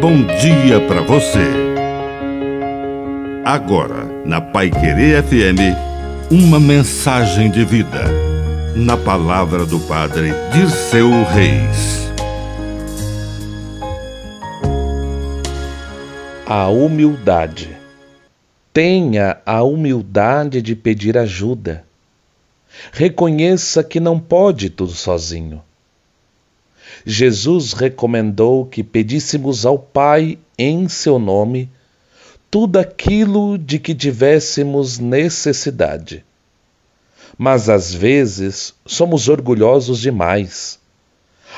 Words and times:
bom 0.00 0.24
dia 0.24 0.80
para 0.88 1.02
você. 1.02 1.46
Agora, 3.44 4.06
na 4.24 4.40
Pai 4.40 4.70
Querer 4.70 5.22
FM, 5.22 5.76
uma 6.30 6.58
mensagem 6.58 7.50
de 7.50 7.66
vida. 7.66 8.04
Na 8.74 8.96
palavra 8.96 9.66
do 9.66 9.78
Padre 9.80 10.32
Dirceu 10.54 11.10
Reis. 11.24 12.10
A 16.46 16.68
humildade. 16.68 17.76
Tenha 18.72 19.36
a 19.44 19.62
humildade 19.62 20.62
de 20.62 20.74
pedir 20.74 21.18
ajuda. 21.18 21.84
Reconheça 22.90 23.84
que 23.84 24.00
não 24.00 24.18
pode 24.18 24.70
tudo 24.70 24.92
sozinho 24.92 25.60
Jesus 27.04 27.72
recomendou 27.72 28.66
que 28.66 28.82
pedíssemos 28.82 29.64
ao 29.64 29.78
Pai 29.78 30.38
em 30.58 30.88
seu 30.88 31.18
nome 31.18 31.70
tudo 32.50 32.78
aquilo 32.78 33.56
de 33.56 33.78
que 33.78 33.94
tivéssemos 33.94 34.98
necessidade. 34.98 36.24
Mas 37.38 37.68
às 37.68 37.94
vezes 37.94 38.74
somos 38.84 39.28
orgulhosos 39.28 40.00
demais. 40.00 40.78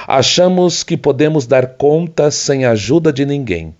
Achamos 0.07 0.83
que 0.83 0.97
podemos 0.97 1.47
dar 1.47 1.75
conta 1.75 2.31
sem 2.31 2.65
ajuda 2.65 3.13
de 3.13 3.25
ninguém. 3.25 3.75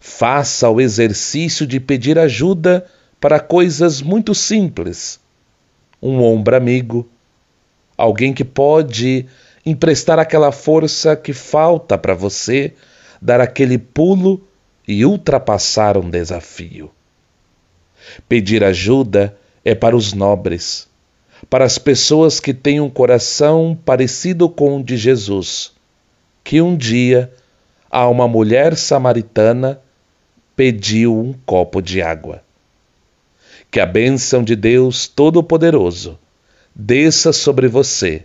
Faça 0.00 0.68
o 0.68 0.80
exercício 0.80 1.66
de 1.66 1.80
pedir 1.80 2.18
ajuda 2.18 2.86
para 3.20 3.40
coisas 3.40 4.02
muito 4.02 4.34
simples. 4.34 5.18
Um 6.02 6.22
ombro 6.22 6.56
amigo, 6.56 7.08
alguém 7.96 8.32
que 8.32 8.44
pode 8.44 9.26
emprestar 9.66 10.16
aquela 10.20 10.52
força 10.52 11.16
que 11.16 11.32
falta 11.32 11.98
para 11.98 12.14
você 12.14 12.72
dar 13.20 13.40
aquele 13.40 13.76
pulo 13.76 14.46
e 14.86 15.04
ultrapassar 15.04 15.98
um 15.98 16.08
desafio. 16.08 16.88
Pedir 18.28 18.62
ajuda 18.62 19.36
é 19.64 19.74
para 19.74 19.96
os 19.96 20.12
nobres, 20.12 20.86
para 21.50 21.64
as 21.64 21.76
pessoas 21.76 22.38
que 22.38 22.54
têm 22.54 22.80
um 22.80 22.88
coração 22.88 23.76
parecido 23.84 24.48
com 24.48 24.78
o 24.78 24.84
de 24.84 24.96
Jesus, 24.96 25.72
que 26.44 26.60
um 26.62 26.76
dia 26.76 27.32
a 27.90 28.08
uma 28.08 28.28
mulher 28.28 28.76
samaritana 28.76 29.80
pediu 30.54 31.18
um 31.18 31.32
copo 31.44 31.82
de 31.82 32.00
água. 32.00 32.40
Que 33.68 33.80
a 33.80 33.86
bênção 33.86 34.44
de 34.44 34.54
Deus 34.54 35.08
Todo-Poderoso 35.08 36.16
desça 36.72 37.32
sobre 37.32 37.66
você 37.66 38.24